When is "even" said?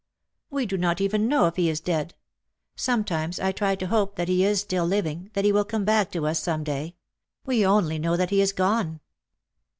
0.99-1.27